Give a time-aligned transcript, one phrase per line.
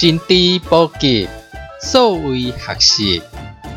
[0.00, 1.28] 新知普及，
[1.82, 3.20] 数位学习，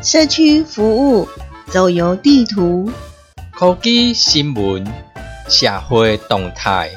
[0.00, 1.28] 社区服务，
[1.66, 2.88] 走游地图，
[3.50, 4.86] 科技新闻，
[5.48, 6.90] 社会动态，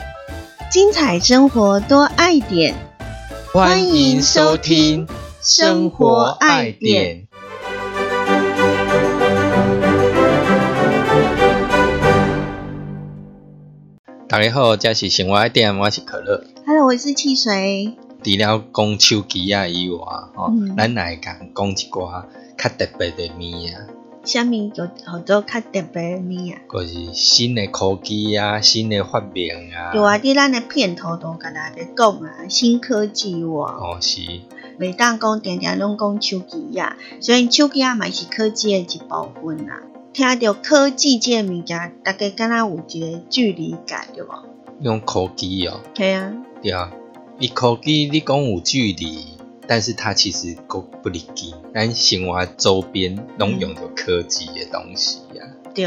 [0.69, 2.75] 精彩生活多爱点。
[3.51, 5.07] 欢迎收听
[5.41, 7.23] 《生活爱点》。
[14.29, 16.43] 大家好，这是生活爱点，我是可乐。
[16.67, 17.97] Hello，我是汽水。
[18.25, 19.99] 除了讲手机啊以外，
[20.33, 22.23] 吼、嗯咱来讲讲一寡
[22.57, 23.85] 较特别的物啊，
[24.23, 26.57] 下面有好多较特别的物啊。
[26.73, 29.93] 就是新的科技啊、新的发明啊。
[29.93, 34.21] 有啊，伫咱的片头都甲大家讲啊，新科技哇，哦，是，
[34.79, 39.83] 袂当讲定定拢讲手机啊，虽然手机啊嘛是科技的一部分啊。
[40.13, 44.29] 听到科技这个物件，大家敢若有一个距离感，对无？
[44.81, 46.91] 用科技哦，对啊，对啊，
[47.37, 55.43] 伊科技你讲有距离，但是它其实够不离近，咱生活周边拢用着科技的东西啊。
[55.73, 55.85] 对。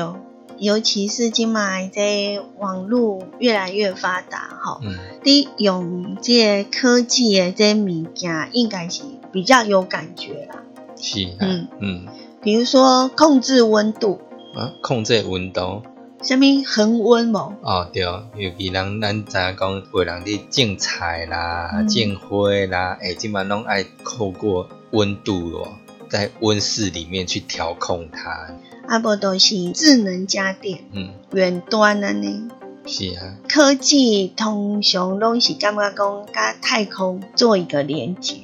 [0.59, 10.65] 尤其是今麦这网络越来越发达，吼，嗯，你用这个科技的这物件，应该是比较有感觉啦。
[10.97, 12.07] 是啊，嗯嗯
[12.43, 14.19] 比如说控制温度，
[14.57, 15.83] 啊，控制温度。
[16.23, 17.39] 什么恒温无？
[17.63, 25.79] 哦，对，尤其人咱知影讲，有人咧种菜啦、嗯种花啦，诶，即满拢爱透过温度咯，
[26.11, 28.51] 在温室里面去调控它。
[28.89, 32.49] 啊，无都是智能家电嗯，远端安尼。
[32.85, 38.37] 是啊，科技通常拢是感觉讲甲太空做一个连接。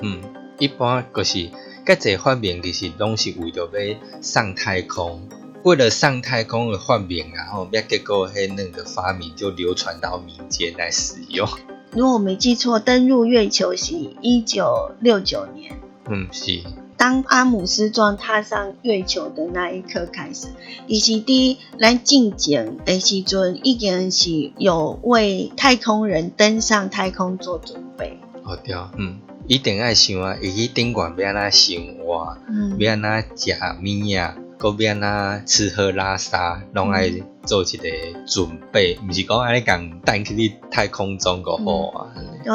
[0.00, 0.20] 嗯，
[0.58, 1.48] 一般就是
[1.86, 5.28] 甲这发明其实拢是为着要上太空。
[5.62, 11.46] 为了上太空的发明，然后要结果迄那个发明就流传到民间来使用。
[11.92, 15.78] 如果我没记错，登陆月球是一九六九年。
[16.08, 16.62] 嗯，是，
[16.96, 20.48] 当阿姆斯壮踏上月球的那一刻开始，
[20.86, 28.18] 伊是伫咱进前的时阵，已经是有为太空人登上太空做准备。
[28.44, 32.38] 哦对，嗯，一定爱想啊，伊去顶悬要安怎生活。
[32.48, 37.10] 嗯，要安怎食物啊，搁要安怎吃喝拉撒，拢爱
[37.46, 37.88] 做一个
[38.26, 42.12] 准备，毋是讲安尼共带去你太空中个好啊。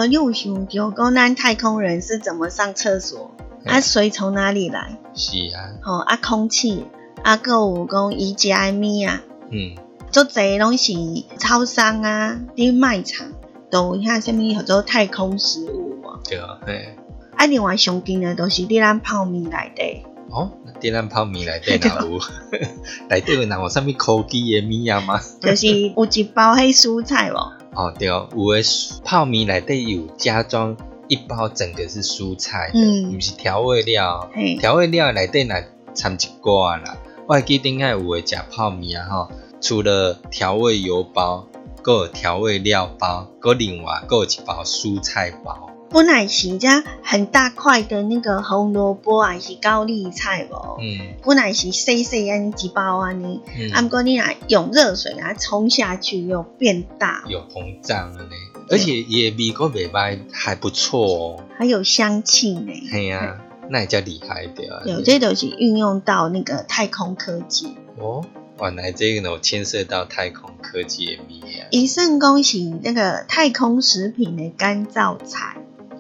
[0.07, 3.35] 你有想着讲咱太空人是怎么上厕所？
[3.65, 4.99] 啊，水从哪里来？
[5.15, 6.85] 是啊，吼、啊，空气，
[7.23, 9.75] 啊，搁有讲伊食的物啊，嗯，
[10.11, 10.93] 足侪拢是
[11.39, 13.27] 超商啊，伫卖场
[13.71, 16.19] 都有遐什物叫做太空食物啊。
[16.23, 16.95] 对啊，嘿，
[17.35, 20.05] 啊，另外上近的都是伫咱泡面内底。
[20.29, 22.19] 哦，伫咱泡面内底哪有，
[23.09, 25.21] 内底有若有啥物科技的物啊吗？
[25.39, 27.37] 就是有一包迄蔬菜无，
[27.75, 28.63] 哦，对，有诶
[29.03, 30.75] 泡面内底有加装
[31.07, 34.29] 一包整个是蔬菜的，嗯毋是调味料。
[34.59, 35.55] 调味料内底若
[35.93, 36.97] 掺一寡啦。
[37.27, 39.31] 我会记顶下有诶食泡面啊吼，
[39.61, 41.47] 除了调味油包，
[41.81, 45.64] 搁有调味料包，搁另外搁有一包蔬菜包。
[45.89, 46.67] 本来是只
[47.03, 53.41] 很大块的那个红萝卜还是高丽菜哦，嗯本来是细细安尼一包安尼，
[53.71, 58.29] 啊，嗯，毋过你若用热水啊冲下去又变大，有膨胀了呢，
[58.69, 61.43] 而且也味个袂歹，还不错哦。
[61.57, 62.73] 还有香气呢。
[62.91, 63.37] 嘿啊，
[63.69, 64.83] 那也叫厉害的啊。
[64.85, 67.75] 有这都是运用到那个太空科技。
[67.97, 68.25] 哦，
[68.59, 71.67] 原来这个有牵涉到太空科技的物啊。
[71.71, 75.55] 以圣恭喜那个太空食品的干燥菜，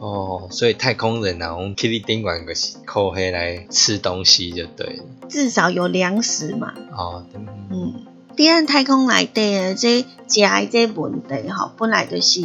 [0.05, 2.53] 哦，所以太空人啊，我们去你顶管个
[2.85, 5.03] 扣黑来吃东西就对了。
[5.27, 6.73] 至少有粮食嘛。
[6.95, 7.93] 哦，嗯嗯，
[8.35, 12.39] 伫咱太空内底的这食的这问题吼，本来就是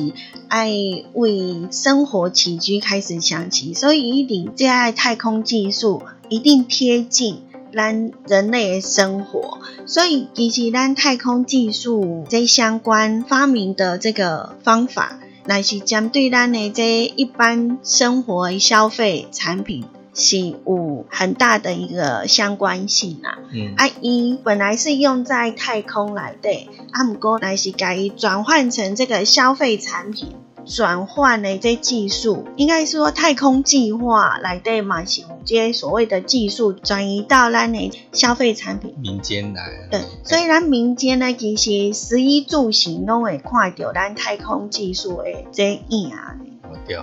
[0.48, 0.70] 爱
[1.12, 7.42] 为生活起居开始想起，所以一定这爱太空技术一定贴近
[7.74, 9.58] 咱人类的生活。
[9.84, 15.19] 所以其实咱太空技术这相关发明的这个方法，
[15.50, 19.84] 乃是针对咱的这一般生活消费产品。
[20.12, 23.38] 是有很大的一个相关性啊！
[23.52, 30.34] 嗯啊，伊本来是用在太空来的，啊，毋过乃是甲伊转换成这个消费产品，
[30.70, 38.94] 转换的这技术，应该说太空计划来对嘛，是有这些所谓的技术转移到咱的消费产品。
[39.00, 39.88] 民间来。
[39.90, 46.12] 对，所以咱民间呢，其实食衣住行拢会看到咱太空技术的这影
[46.86, 46.96] 对。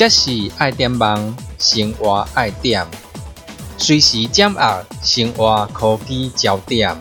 [0.00, 2.86] 这是爱点网生活爱点，
[3.76, 6.96] 随时掌握生活科技焦点。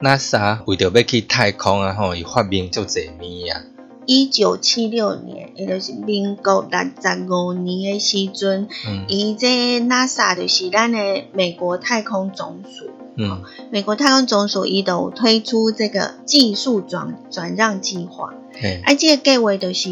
[0.00, 3.62] NASA 为着要去太空啊，吼，伊发明足侪物啊。
[4.06, 8.68] 一九七六年，也就是民国六十五年的时阵，
[9.06, 10.98] 伊这 NASA 就是咱的
[11.32, 12.90] 美国太空总署。
[13.16, 18.34] 嗯，美国太空总署伊都推出这个技术转转让计划。
[18.62, 19.90] 嗯，啊，这个计划就是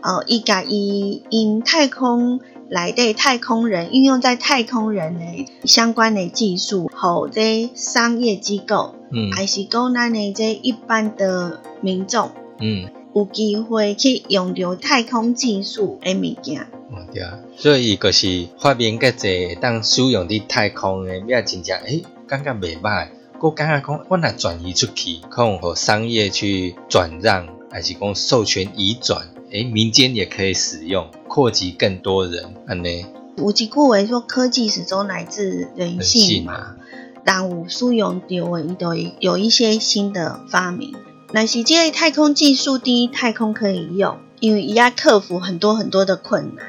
[0.00, 12.30] 呃，伊甲伊因太空来的太空人运用在太空人的相关的技术，和这商业机构，嗯，还是讲咱的这一般的民众，
[12.60, 12.88] 嗯。
[13.14, 16.62] 有机会去用到太空技术的物件。
[16.90, 23.08] 哦，对啊，所以伊就是发明个侪当使用伫太空的，也真正诶，感觉袂歹。
[23.40, 33.04] 我感觉讲，我若转移出去，可能和商业去转让，还是讲授权移转，诶，民间也可以使用，扩及更多人，安尼。
[33.36, 36.76] 有一句话说，科技始终来自人性嘛。
[37.24, 40.94] 当有使用到的，伊都会有一些新的发明。
[41.32, 46.66] 那是这太空技术，第一太空可以用，因为伊要克服很多很多的困难。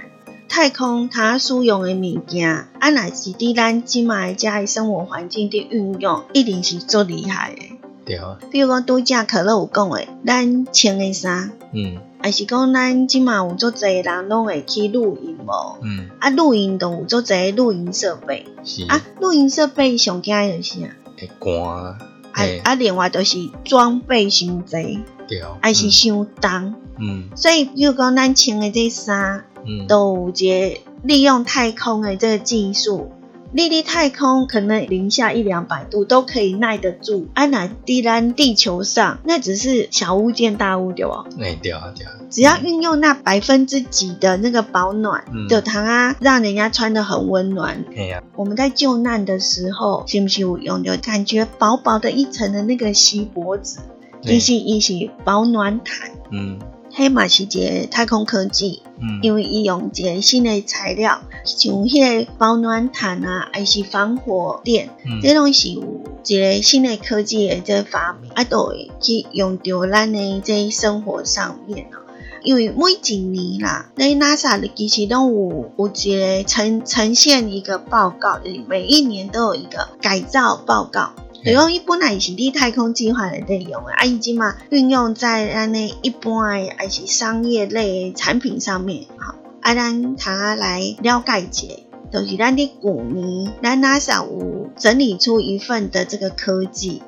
[0.56, 7.62] 太空它使用的物件，啊，乃是伫咱即卖遮的生活环境的运用，一定是足厉害的。
[8.06, 8.38] 对啊。
[8.52, 15.80] 比如讲，拄则可乐有讲的，咱穿的衫，嗯，还是讲咱即卖有足侪人拢会去露营无？
[15.82, 16.12] 嗯。
[16.20, 18.46] 啊，露营都有足侪露营设备。
[18.64, 18.86] 是。
[18.86, 20.88] 啊，露营设备上惊的是啥？
[21.18, 21.98] 会寒。
[22.34, 22.76] 啊啊！
[22.76, 29.53] 另外就是装备伤侪，对，还是伤重，嗯，所以比如讲咱穿的这衫，嗯，
[29.88, 33.12] 都有个利用太空的这个技术。
[33.52, 41.24] 离离太空可能零下一两百度都可以耐得住，安那地咱地球上那只是小巫见大巫对吧？
[41.38, 41.94] 对对啊。
[42.32, 47.84] 只要运用那百分之几的那个保暖，就糖啊，让人家穿的很温暖。
[47.84, 48.24] 对呀。
[48.36, 53.78] 我们在救难的时候，是不是有用就感觉薄薄的一层的那个锡箔纸，
[54.24, 56.10] 一是一是保暖毯。
[56.32, 56.58] 嗯。
[56.96, 58.84] 黑马是个太空科技，
[59.24, 64.90] 因为伊用一个新的材料，像迄个保暖毯啊，还是防火垫，
[65.22, 65.82] 这种是有
[66.24, 71.98] 一个新的科技的这发明，啊，都会去用到咱的这生活上面哦。
[72.44, 81.14] 因为每一年啦，那 NASA 的其实都有有一个呈呈现一个报告，每一年都有一个改造报告。
[81.44, 91.68] 比如伊本来是伫太空计划的内容啊，伊即嘛运用在安尼一般的还是商业类产品上面，好，啊，咱他来了解者，
[92.10, 97.02] 就是咱的古年，咱 NASA 有整理出一份的这个科技，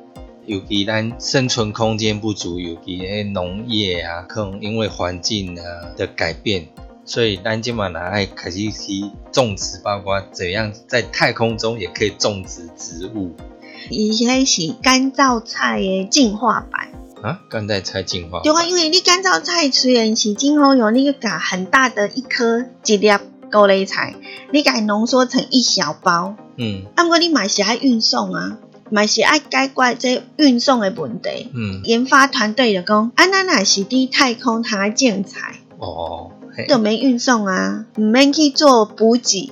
[0.46, 5.64] 尤其咱生存空间不足，尤其诶农业啊，可能因为环境啊
[5.96, 6.68] 的改变，
[7.06, 13.31] 所以咱即嘛拿爱开始去种植，包括怎样在太空中也可以种植植物。
[13.90, 16.90] 伊迄是干燥菜的进化版
[17.22, 18.42] 啊，干燥菜进化。
[18.42, 23.09] 对啊，因为你干燥菜虽然是真好用，你个夹很大的一颗一粒
[23.50, 24.16] 高丽菜，
[24.52, 28.57] 你甲浓缩成一小包，嗯，啊，不过你买是爱运送啊，
[28.90, 31.50] 买是爱解决这运送的问题。
[31.54, 36.31] 嗯，研发团队就讲，啊，咱若是伫太空它建材，哦，
[36.68, 39.52] 都没运送啊，唔免去做补给。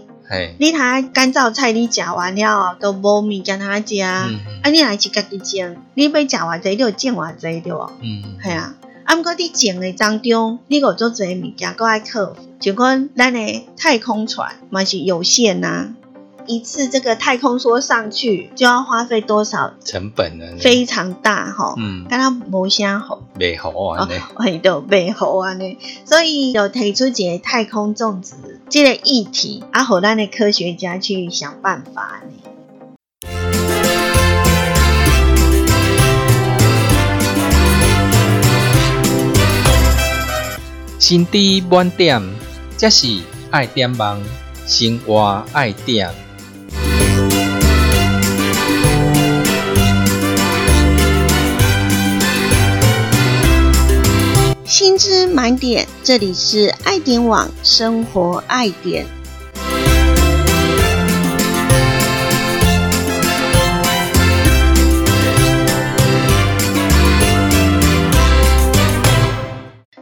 [0.60, 4.30] 你睇干燥菜，你食完了都无物件通食，啊，
[4.72, 7.92] 你来是家己种，你要食偌济，你就种偌济对无？
[8.02, 8.76] 嗯，系啊。
[9.06, 15.94] 啊，毋过你种的当中，你有做侪物件，搁爱克服，就讲咱的太空船嘛是有限呐。
[16.46, 20.46] 一次这个太空梭上去就要花费多少成本呢？
[20.60, 24.08] 非常大哈，嗯，刚刚无啥好，未好啊，
[24.38, 28.34] 哎，都未好啊呢，所以有提出一个太空种植
[28.70, 32.34] 这个议题，啊，好咱的科学家去想办法呢。
[41.00, 42.22] 心知满点，
[42.78, 43.08] 这是
[43.52, 44.22] 爱点网，
[44.66, 46.10] 生活爱点。
[54.96, 59.08] 新知满点，这里是爱点网生活爱点。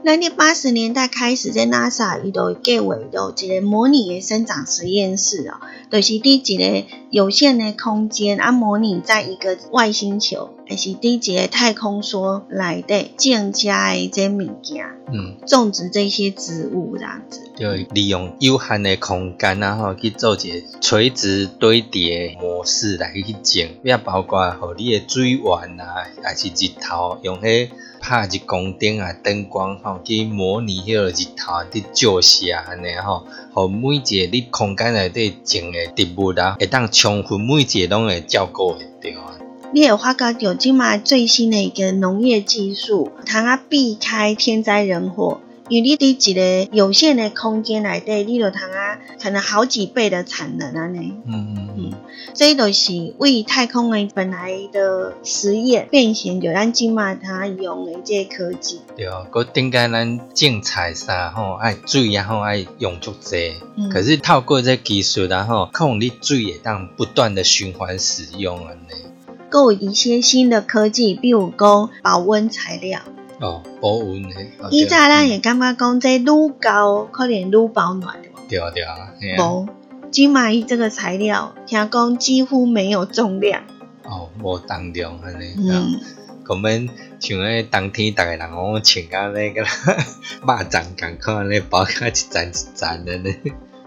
[0.04, 17.42] 那你八十年代开始，在 NASA 伊都计划有一个模拟的生长实验室哦，就是伫一个有限的空间啊，模拟在一个外星球，还是伫一个太空梭内底种植的这物件，嗯，种植这些植物这样子。
[17.58, 27.68] 就利用有限的空间啊，吼去做一个垂直堆叠的模式来去种，也包括互你的水源啊，也是日头用迄
[28.00, 39.36] 拍日光灯啊、灯光吼去模拟迄个日头伫照射安尼吼，互每一个你空间内底种的植物啊，会当充分每一个拢会照顾会着啊。
[39.74, 45.40] 你有发觉到今嘛最新的一个农业技术，通啊避开天灾人祸。
[45.70, 51.14] 因为你伫一个有限的空间内底，你就通啊可能好几倍的产能安尼。
[51.26, 51.94] 嗯嗯嗯，
[52.34, 58.82] 这就是为太空的本来的实验变形，就咱今嘛通啊用的这个科技。
[58.98, 63.54] 对，佮顶间咱种菜啥吼，爱水然后爱用足济。
[63.78, 69.11] 嗯可是透过这技术，然后控你水会当不断的循环使用安尼。
[69.52, 73.02] 还有一些新的科技，比如讲保温材料。
[73.40, 74.30] 哦，保温的。
[74.60, 76.26] 哦以前咱会感觉讲这愈
[76.60, 79.68] 高可能愈保暖的嘛，对对啊，对啊无。
[80.12, 83.64] 今嘛伊这个材料，听讲几乎没有重量。
[84.04, 85.54] 哦，无重量安尼。
[85.58, 86.00] 嗯，
[86.46, 86.88] 咁免
[87.20, 89.62] 像迄冬天，逐个人讲穿甲那个
[90.42, 93.34] 肉粽共款安尼包甲一层一层的呢。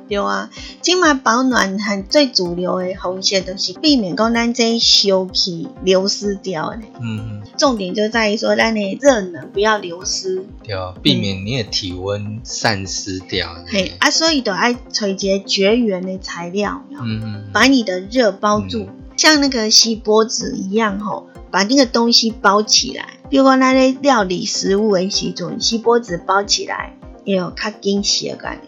[0.08, 0.50] 对啊。
[0.80, 6.78] 今嘛保暖很最主流的方式，就是避免讲咱这休气流失掉的。
[7.00, 10.44] 嗯，重点就在于说，咱的热能不要流失。
[10.62, 13.56] 对，避免你的体温散失掉。
[13.66, 23.14] 嘿啊，所以都爱找一个绝缘的材料，嗯嗯，把你的热包住，像那个锡箔纸一样吼，把那个东西包起来。
[23.30, 28.58] 比如讲，咱咧料理食物的时阵，锡箔纸包起来，也有较紧实的概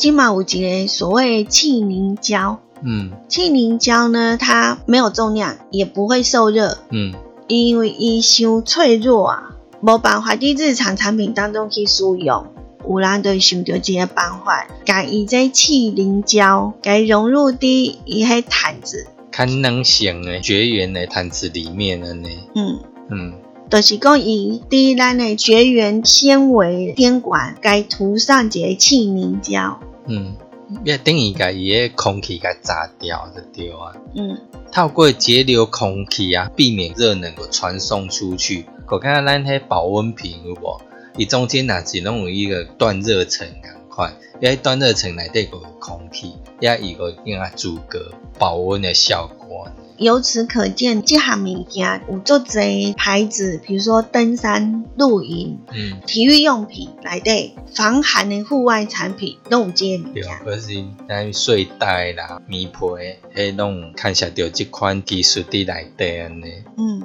[0.00, 0.02] 念。
[0.02, 3.10] 今嘛有一个所谓的气凝胶，嗯。
[3.28, 7.12] 气凝胶呢，它没有重量，也不会受热，嗯。
[7.48, 12.46] 因为伊伤脆弱啊，无办法伫日常产品当中去使用。
[12.88, 17.66] 有人就想到一个办法，甲伊这气凝胶，给融入伫
[18.06, 22.38] 伊迄毯子，看能型诶绝缘诶毯子里面安尼。
[22.54, 22.78] 嗯，
[23.10, 23.34] 嗯。
[23.68, 29.78] 就是讲伊伫咱诶绝缘纤维边管，该涂上一个气凝胶，
[30.10, 30.36] 嗯，
[30.84, 33.94] 也等于甲伊个空气甲炸掉就对啊。
[34.16, 34.36] 嗯，
[34.72, 38.66] 透过节流空气啊，避免热能够传送出去。
[38.88, 40.80] 我看咱迄保温瓶有无？
[41.16, 49.68] 伊中间若是拢有一个断热层共款，伊迄断热层内底个有空气，也伊个用啊阻隔保温的效果。
[50.00, 66.44] 由此可见，这项物件有做侪牌子，比如说登山、露营、嗯，体育用品内底，防寒的户外产品都有这个物对件。，可是咱睡袋啦、棉被，迄拢看下着即款技术伫内底安尼。
[66.78, 67.02] 嗯，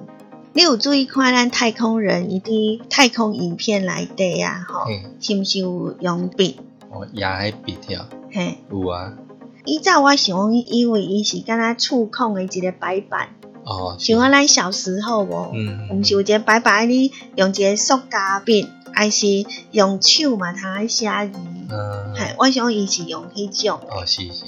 [0.53, 4.85] 你有注意看咱太空人伊伫太空影片内底啊，吼，
[5.19, 6.61] 是毋是有用笔？
[6.89, 9.17] 哦，压迄笔条嘿，有啊。
[9.65, 13.29] 依照我想讲，以为伊是敢若触控的一个白板，
[13.63, 19.25] 哦，是像我咱小时候无，嗯，毋是有一个白板，你用一个塑胶笔，还是
[19.71, 21.39] 用手嘛，通来写字。
[21.67, 24.43] 嗯，嘿，我想伊是用迄种，哦，是是。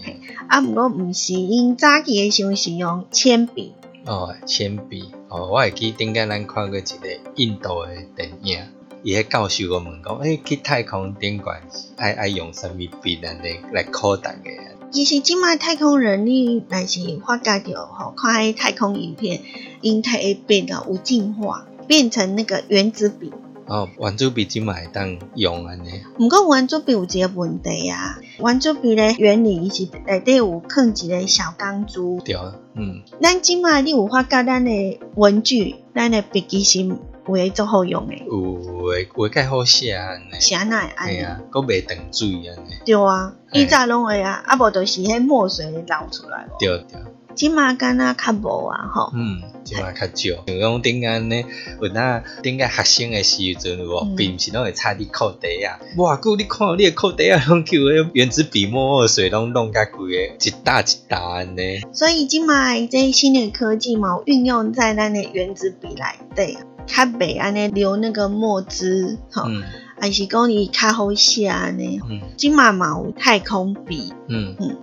[0.47, 3.73] 啊，毋过毋是，因早期的时候是用铅笔。
[4.05, 6.87] 哦，铅笔哦，我会记顶间咱看过一个
[7.35, 8.59] 印度的电影，
[9.01, 11.61] 伊迄教授个问讲，诶、去太空顶悬
[11.97, 14.76] 爱爱用啥物笔来来来考大家啊？
[14.91, 19.41] 其实即卖太空人，你若是发觉着吼，看迄太空影片，
[19.81, 23.31] 因体会变到有进化，变成那个原子笔。
[23.67, 25.89] 哦，圆珠笔即卖会当用安尼，
[26.19, 32.21] 毋过圆珠笔有一个问题啊，圆珠笔的原理伊是内底有藏一个小钢珠。
[32.23, 32.35] 对，
[32.75, 36.79] 嗯，咱即卖你有发觉咱的文具，咱的笔其实
[37.27, 41.19] 有诶足好用诶，有诶画较好写安尼，写哪会安尼？
[41.21, 43.61] 啊，佫袂断水安尼，对啊，嘿。
[43.61, 46.57] 以早拢会啊，啊无就是迄墨水流出来无。
[46.59, 46.99] 对对，
[47.35, 49.11] 即卖敢若较无啊吼。
[49.13, 51.45] 嗯，即嘛较少，像讲顶安尼，
[51.81, 54.15] 有那顶个学生诶时阵有无，嗯。
[54.15, 61.81] 并毋是拢会插伫裤底啊，偌久你看你诶裤底啊，拢叫迄原子笔墨墨水拢弄甲规个一沓一沓安尼。
[61.93, 66.03] 所以即卖这新的科技嘛，有运用在咱诶原子笔内
[66.35, 69.61] 底，较袂安尼流那个墨汁，吼、嗯。
[69.99, 71.99] 还是讲伊较好写安尼。
[72.09, 72.21] 嗯。
[72.37, 74.55] 即嘛嘛有太空笔，嗯。
[74.59, 74.77] 嗯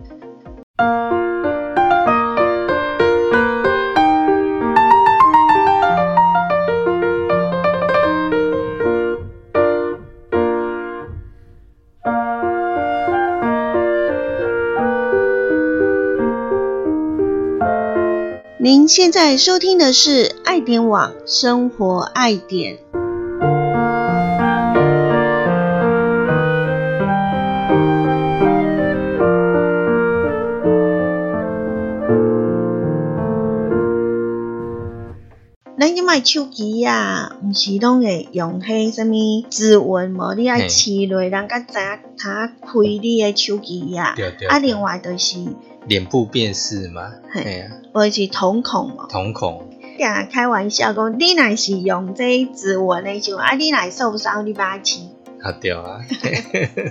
[18.64, 22.78] 您现在收听的是《爱爱点网生活爱点。
[35.78, 40.34] 咱即卖手机啊，毋是拢会用迄什物指纹无？
[40.34, 44.14] 你爱试落，人甲知影他开你诶手机啊。
[44.48, 45.36] 啊，另外就是
[45.86, 49.06] 脸部辨识嘛，嘿啊，我是瞳孔嘛。
[49.08, 49.68] 瞳孔。
[49.96, 55.00] 定开玩笑讲，你若是用这指纹诶时候，啊，你若受伤，你把它试。
[55.40, 56.00] 啊对啊。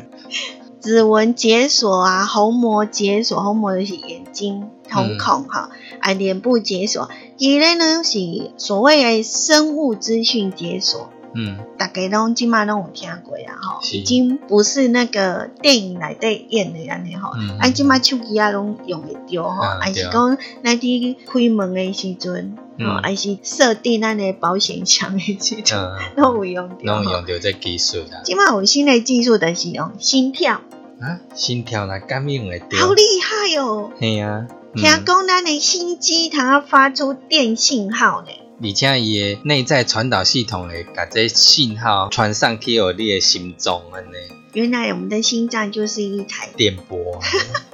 [0.79, 5.69] 指纹解锁啊，虹膜解锁，虹膜就是眼睛、瞳孔哈，
[5.99, 8.19] 啊，脸部解锁，伊咧呢是
[8.57, 11.09] 所谓的生物资讯解锁。
[11.35, 25.79] 嗯，大家拢即马拢有听过啊，吼，已经不是那个电影内底演的安尼吼，啊，即马手机啊拢用会着吼，还是讲咱伫开门的时阵，吼，还是设定咱的保险箱的时阵，
[26.17, 28.21] 拢有用着，拢用着这技术啊。
[28.23, 30.61] 即马有新的技术，就是用心跳。
[31.01, 33.91] 啊，心跳来感应会着，好厉害哦！
[33.99, 38.27] 系啊，听讲咱的心机它发出电信号呢。
[38.61, 44.13] 而且伊诶内在传导系统会把这信号传上去到你诶心脏安尼。
[44.53, 47.19] 原来我们的心脏就是一台电波，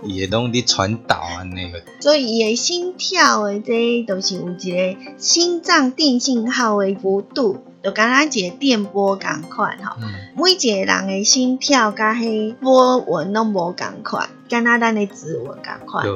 [0.06, 1.84] 伊会拢伫传导安尼个。
[2.00, 9.98] 所以伊诶心跳诶，这都是有一个心脏电信号诶幅度，就敢若一个电波共款吼。
[10.38, 16.08] 每一个人诶心跳甲迄波纹拢无共款，敢若咱诶指纹共款。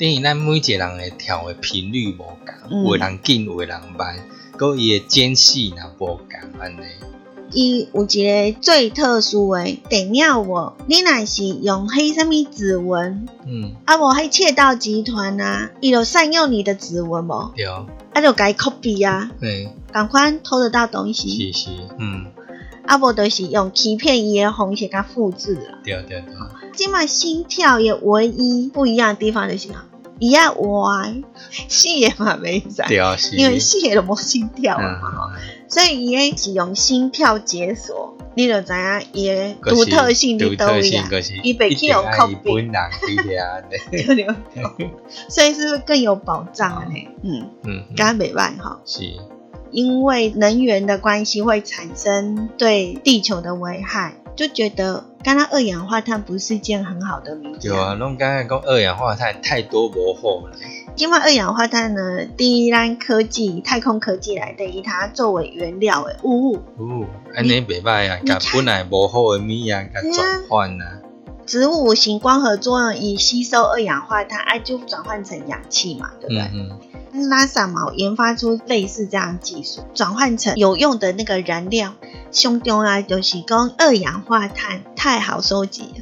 [0.00, 2.24] 等于咱每一个人的跳的频率无
[2.70, 4.16] 共，有人紧，有人慢，
[4.56, 6.80] 佮伊的间隙也无共安尼。
[7.52, 10.72] 伊有一个最特殊诶电鸟无？
[10.86, 17.52] 你若是用迄什物指纹，嗯，啊无迄窃盗集团啊，伊就善用你的指纹无？
[17.54, 22.29] 对，啊就改 copy 啊，对，赶快偷得到东西，是是，嗯，
[22.90, 26.34] 啊无就是用欺骗伊诶方式甲复制啊，对对对。
[26.72, 29.86] 即卖心跳也唯一不一样的地方就是啊。
[30.18, 31.22] 伊啊歪，
[31.68, 32.82] 死也嘛袂使，
[33.36, 35.00] 因为死也都无心跳嘛，
[35.66, 41.08] 所以伊诶是用心跳解锁，你就知影伊诶独特性伫倒位啊，
[41.42, 42.70] 伊袂去用靠边，
[43.90, 44.26] 对对，
[45.30, 47.08] 所以是不是更有保障呢？
[47.22, 47.48] 嗯。
[47.64, 49.00] 嗯，敢袂歹吼，是，
[49.70, 54.14] 因为能源的关系会产生对地球的危害。
[54.36, 57.68] 就觉得，刚刚二氧化碳不是件很好的名字。
[57.68, 60.52] 有啊，弄刚刚讲二氧化碳太多无好了。
[60.96, 66.62] 因为二氧化碳呢，第一单科技、太空科技来的，以它作为原料诶，呜呜，
[67.34, 71.00] 安尼袂歹啊，甲本来无好的物啊，甲转换啊。
[71.44, 76.42] 植物型光合作用以吸收二氧化碳，哎，就转换成氧气嘛，对不对？
[76.54, 76.78] 嗯嗯。
[77.12, 81.94] NASA 嘛研发出类似这样技术，转换成有用的那个燃料。
[82.30, 85.94] 上重要就是讲二氧化碳太好收集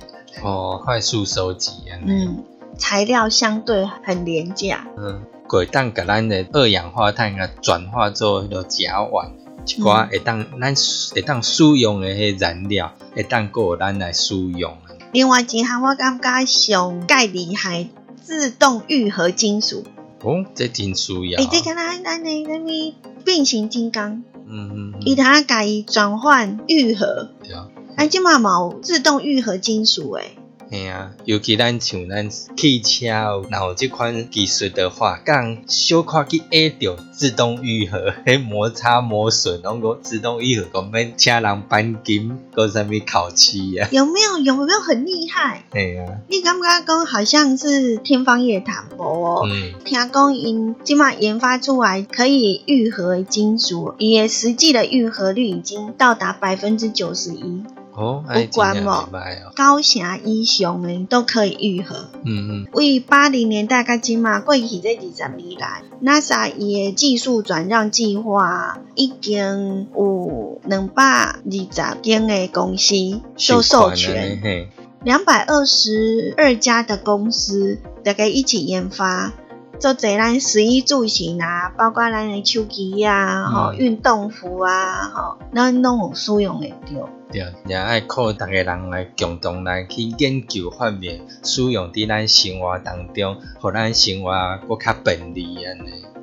[0.42, 1.96] 哦，快速收集啊。
[2.06, 2.44] 嗯，
[2.76, 4.86] 材料相对很廉价。
[4.98, 9.30] 嗯，鬼当给咱的二氧化碳啊转化做迄个甲烷，
[9.64, 10.74] 一寡会当咱
[11.14, 14.76] 会当使用的迄燃料，会当够咱来使用。
[15.12, 17.88] 另外一项我感觉上介厉害，
[18.22, 19.84] 自动愈合金属。
[20.22, 21.40] 哦，这真需要。
[21.40, 24.22] 诶，这个咱咱的那咪变形金刚？
[24.50, 30.37] 嗯嗯，伊它改转换愈合，对啊，哎，即嘛冇自动愈合金属诶。
[30.70, 33.06] 系啊，尤其咱像咱汽车，
[33.50, 43.88] 然后这款技术的话，讲小可去下掉自动愈合， 迄摩擦磨损，拢个自动愈合，讲免车人钣金，个啥物烤漆啊？
[43.92, 44.38] 有没有？
[44.38, 45.64] 有没有很厉害？
[45.70, 49.42] 嘿啊，你感觉讲好像是天方夜谭哦。
[49.46, 57.64] 嗯，听讲因即马研发出来可以愈合金属，也实际的愈合率已经到达百分之九十一。
[57.98, 59.08] 不管嘛，
[59.56, 62.06] 高峡以上的都可以愈合。
[62.24, 72.94] 嗯嗯，为八零年代至今嘛，过去这二十年来，NASA 伊的技术转让计划已经有两百二十间的公司
[73.36, 74.70] 受授权，
[75.02, 79.32] 两百二十二家的公司大概一起研发。
[79.80, 87.08] 做这咱食衣住行啊，包括咱的手机啊、吼运动服啊、吼，咱拢有使用的着。
[87.30, 94.32] 对，也爱靠逐个人来共同来去研究发明，使用伫咱生活当中，互咱生活
[94.66, 96.17] 搁较便利安尼。